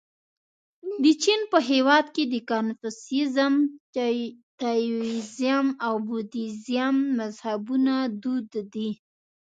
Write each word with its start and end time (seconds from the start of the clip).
د 1.03 1.05
چین 1.23 1.41
په 1.51 1.59
هېواد 1.69 2.05
کې 2.15 2.23
د 2.33 2.35
کنفوسیزم، 2.49 3.53
تائویزم 4.61 5.67
او 5.85 5.95
بودیزم 6.07 6.95
مذهبونه 7.19 7.95
دود 8.21 8.49
دي. 8.73 8.89